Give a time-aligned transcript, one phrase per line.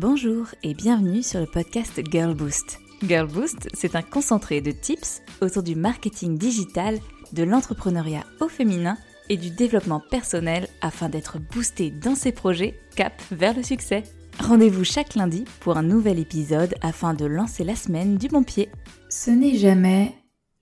[0.00, 2.80] Bonjour et bienvenue sur le podcast Girl Boost.
[3.06, 6.98] Girl Boost, c'est un concentré de tips autour du marketing digital,
[7.34, 8.96] de l'entrepreneuriat au féminin
[9.28, 14.04] et du développement personnel afin d'être boosté dans ses projets cap vers le succès.
[14.38, 18.70] Rendez-vous chaque lundi pour un nouvel épisode afin de lancer la semaine du bon pied.
[19.10, 20.14] Ce n'est jamais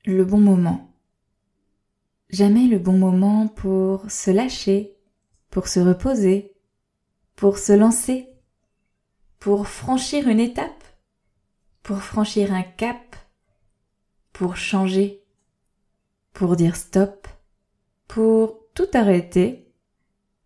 [0.05, 0.91] le bon moment.
[2.29, 4.96] Jamais le bon moment pour se lâcher,
[5.48, 6.57] pour se reposer,
[7.36, 8.29] pour se lancer,
[9.39, 10.84] pour franchir une étape,
[11.83, 13.16] pour franchir un cap,
[14.33, 15.24] pour changer,
[16.33, 17.27] pour dire stop,
[18.06, 19.73] pour tout arrêter,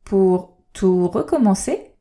[0.04, 1.92] pour tout recommencer,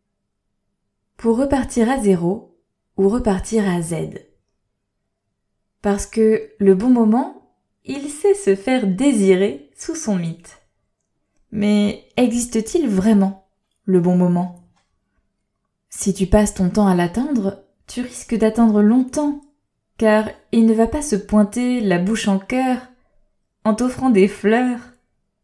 [1.18, 2.58] pour repartir à zéro
[2.98, 3.96] ou repartir à Z?
[5.82, 10.62] Parce que le bon moment, il sait se faire désirer sous son mythe.
[11.52, 13.50] Mais existe-t-il vraiment
[13.86, 14.61] le bon moment?
[15.94, 19.42] Si tu passes ton temps à l'attendre, tu risques d'attendre longtemps,
[19.98, 22.80] car il ne va pas se pointer la bouche en cœur,
[23.66, 24.80] en t'offrant des fleurs,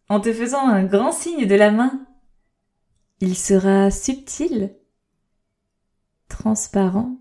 [0.10, 2.08] en te faisant un grand signe de la main.
[3.20, 4.76] Il sera subtil,
[6.30, 7.18] transparent,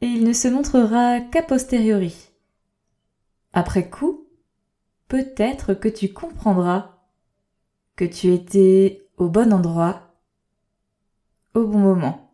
[0.00, 2.30] et il ne se montrera qu'a posteriori.
[3.52, 4.26] Après coup,
[5.08, 6.98] peut-être que tu comprendras
[7.94, 10.14] que tu étais au bon endroit,
[11.54, 12.27] au bon moment.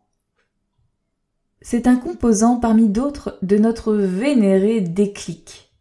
[1.67, 5.73] C'est un composant parmi d'autres de notre vénéré déclic.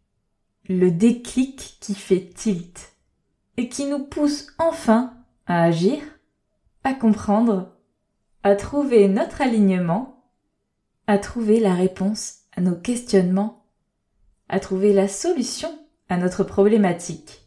[0.70, 2.94] Le déclic qui fait tilt
[3.58, 5.14] et qui nous pousse enfin
[5.45, 6.02] à agir,
[6.86, 7.76] à comprendre,
[8.44, 10.23] à trouver notre alignement,
[11.06, 13.66] à trouver la réponse à nos questionnements,
[14.48, 17.42] à trouver la solution à notre problématique.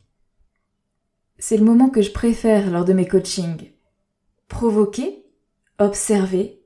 [1.39, 3.73] C'est le moment que je préfère lors de mes coachings.
[4.47, 5.25] Provoquer,
[5.79, 6.62] observer,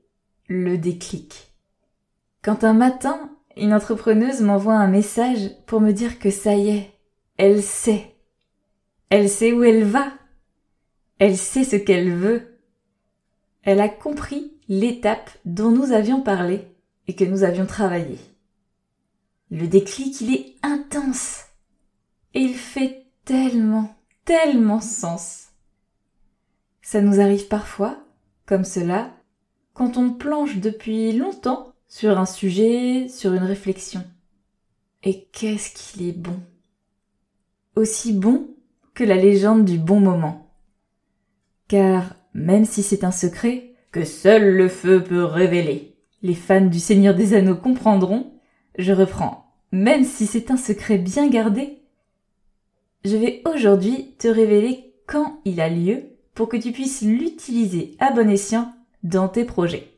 [0.49, 1.50] le déclic.
[2.43, 6.91] Quand un matin, une entrepreneuse m'envoie un message pour me dire que ça y est,
[7.37, 8.15] elle sait.
[9.09, 10.11] Elle sait où elle va.
[11.19, 12.59] Elle sait ce qu'elle veut.
[13.61, 16.67] Elle a compris l'étape dont nous avions parlé
[17.07, 18.17] et que nous avions travaillé.
[19.51, 21.45] Le déclic, il est intense.
[22.33, 23.95] Et il fait tellement,
[24.25, 25.49] tellement sens.
[26.81, 28.03] Ça nous arrive parfois,
[28.47, 29.11] comme cela,
[29.73, 34.01] quand on planche depuis longtemps sur un sujet, sur une réflexion.
[35.03, 36.39] Et qu'est-ce qu'il est bon.
[37.75, 38.47] Aussi bon
[38.93, 40.55] que la légende du bon moment.
[41.67, 46.79] Car même si c'est un secret que seul le feu peut révéler, les fans du
[46.79, 48.39] Seigneur des Anneaux comprendront,
[48.77, 49.53] je reprends.
[49.73, 51.79] Même si c'est un secret bien gardé,
[53.03, 56.03] je vais aujourd'hui te révéler quand il a lieu
[56.35, 58.73] pour que tu puisses l'utiliser à bon escient
[59.03, 59.90] dans tes projets.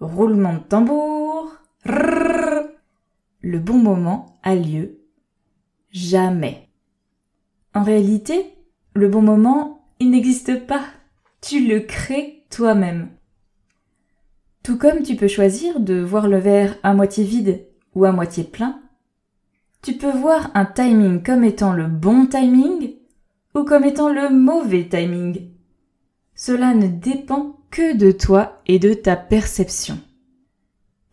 [0.00, 1.52] Roulement de tambour.
[1.84, 5.00] Le bon moment a lieu
[5.90, 6.68] jamais.
[7.74, 8.54] En réalité,
[8.94, 10.84] le bon moment, il n'existe pas.
[11.40, 13.10] Tu le crées toi-même.
[14.62, 18.44] Tout comme tu peux choisir de voir le verre à moitié vide ou à moitié
[18.44, 18.80] plein,
[19.82, 22.94] tu peux voir un timing comme étant le bon timing
[23.54, 25.50] ou comme étant le mauvais timing.
[26.34, 29.98] Cela ne dépend que de toi et de ta perception.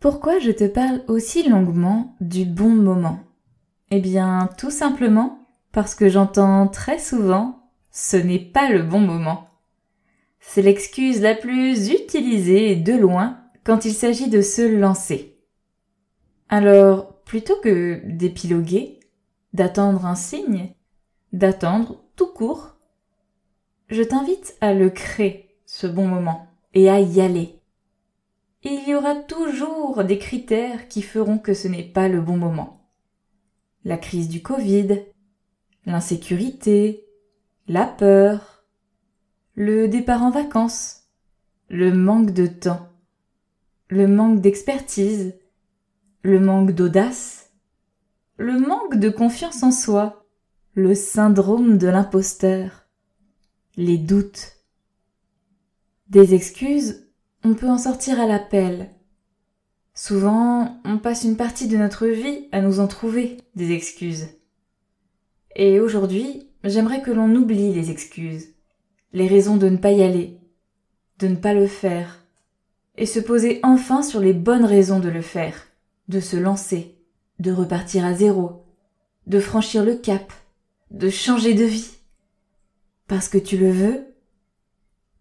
[0.00, 3.20] Pourquoi je te parle aussi longuement du bon moment?
[3.90, 9.48] Eh bien, tout simplement parce que j'entends très souvent ce n'est pas le bon moment.
[10.40, 15.36] C'est l'excuse la plus utilisée de loin quand il s'agit de se lancer.
[16.48, 19.00] Alors, plutôt que d'épiloguer,
[19.52, 20.72] d'attendre un signe,
[21.32, 22.76] d'attendre tout court,
[23.88, 27.60] je t'invite à le créer, ce bon moment, et à y aller.
[28.62, 32.90] il y aura toujours des critères qui feront que ce n'est pas le bon moment.
[33.84, 35.00] La crise du Covid,
[35.86, 37.06] l'insécurité,
[37.66, 38.64] la peur,
[39.54, 41.04] le départ en vacances,
[41.68, 42.88] le manque de temps,
[43.88, 45.34] le manque d'expertise,
[46.22, 47.52] le manque d'audace,
[48.36, 50.26] le manque de confiance en soi,
[50.74, 52.86] le syndrome de l'imposteur,
[53.76, 54.57] les doutes.
[56.08, 57.06] Des excuses,
[57.44, 58.90] on peut en sortir à l'appel.
[59.94, 64.28] Souvent, on passe une partie de notre vie à nous en trouver des excuses.
[65.56, 68.48] Et aujourd'hui, j'aimerais que l'on oublie les excuses,
[69.12, 70.38] les raisons de ne pas y aller,
[71.18, 72.24] de ne pas le faire,
[72.96, 75.68] et se poser enfin sur les bonnes raisons de le faire
[76.08, 76.96] de se lancer,
[77.38, 78.64] de repartir à zéro,
[79.26, 80.32] de franchir le cap,
[80.90, 81.90] de changer de vie.
[83.06, 84.06] Parce que tu le veux,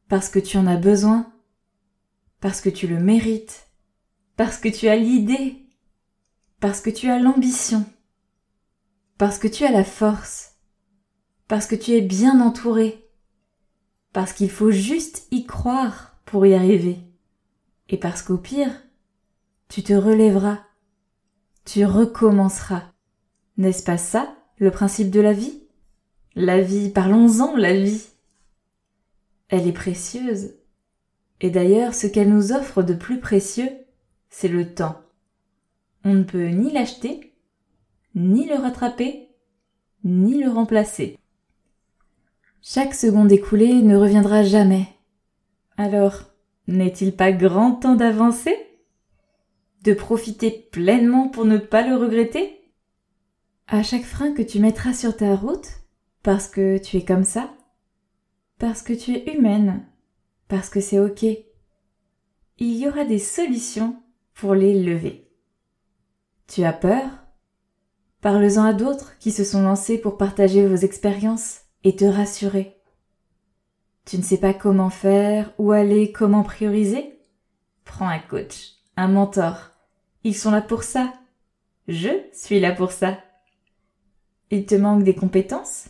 [0.07, 1.31] parce que tu en as besoin,
[2.39, 3.67] parce que tu le mérites,
[4.35, 5.67] parce que tu as l'idée,
[6.59, 7.85] parce que tu as l'ambition,
[9.17, 10.55] parce que tu as la force,
[11.47, 13.09] parce que tu es bien entouré,
[14.13, 16.99] parce qu'il faut juste y croire pour y arriver,
[17.89, 18.71] et parce qu'au pire,
[19.69, 20.59] tu te relèveras,
[21.65, 22.93] tu recommenceras.
[23.57, 25.63] N'est-ce pas ça, le principe de la vie?
[26.35, 28.05] La vie, parlons-en, la vie.
[29.49, 30.55] Elle est précieuse.
[31.39, 33.69] Et d'ailleurs, ce qu'elle nous offre de plus précieux,
[34.29, 35.01] c'est le temps.
[36.03, 37.33] On ne peut ni l'acheter,
[38.15, 39.29] ni le rattraper,
[40.03, 41.17] ni le remplacer.
[42.61, 44.87] Chaque seconde écoulée ne reviendra jamais.
[45.77, 46.23] Alors,
[46.67, 48.55] n'est-il pas grand temps d'avancer?
[49.83, 52.53] De profiter pleinement pour ne pas le regretter?
[53.67, 55.67] À chaque frein que tu mettras sur ta route,
[56.23, 57.53] parce que tu es comme ça,
[58.59, 59.85] parce que tu es humaine,
[60.47, 64.01] parce que c'est ok, il y aura des solutions
[64.33, 65.29] pour les lever.
[66.47, 67.05] Tu as peur?
[68.21, 72.75] Parle-en à d'autres qui se sont lancés pour partager vos expériences et te rassurer.
[74.05, 77.19] Tu ne sais pas comment faire, où aller, comment prioriser?
[77.83, 79.71] Prends un coach, un mentor.
[80.23, 81.13] Ils sont là pour ça.
[81.87, 83.19] Je suis là pour ça.
[84.49, 85.89] Il te manque des compétences?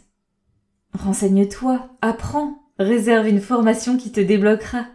[0.94, 4.86] Renseigne-toi, apprends, réserve une formation qui te débloquera.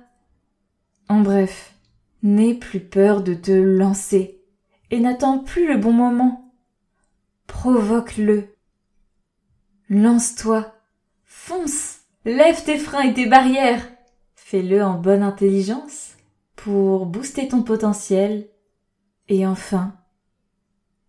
[1.08, 1.74] En bref,
[2.22, 4.40] n'aie plus peur de te lancer
[4.90, 6.52] et n'attends plus le bon moment.
[7.46, 8.56] Provoque-le.
[9.88, 10.74] Lance-toi.
[11.24, 12.00] Fonce.
[12.24, 13.86] Lève tes freins et tes barrières.
[14.34, 16.12] Fais-le en bonne intelligence
[16.56, 18.48] pour booster ton potentiel
[19.28, 19.94] et enfin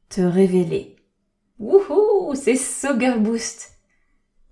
[0.09, 0.95] te révéler.
[1.59, 3.72] Wouhou, c'est So Girl Boost.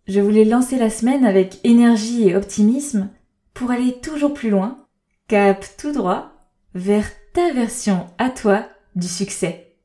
[0.07, 3.09] Je voulais lancer la semaine avec énergie et optimisme
[3.53, 4.86] pour aller toujours plus loin,
[5.27, 6.31] cap tout droit
[6.74, 9.75] vers ta version à toi du succès.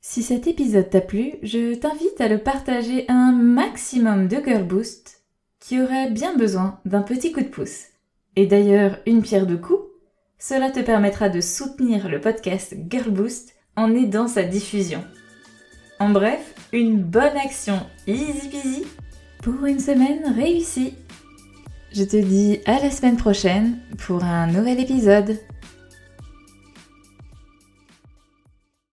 [0.00, 4.64] Si cet épisode t'a plu, je t'invite à le partager à un maximum de Girl
[4.64, 5.22] Boost
[5.60, 7.84] qui auraient bien besoin d'un petit coup de pouce.
[8.36, 9.82] Et d'ailleurs, une pierre de coups,
[10.38, 15.02] cela te permettra de soutenir le podcast Girl Boost en aidant sa diffusion.
[16.00, 18.84] En bref, une bonne action easy peasy
[19.44, 20.94] pour une semaine réussie.
[21.92, 25.38] Je te dis à la semaine prochaine pour un nouvel épisode.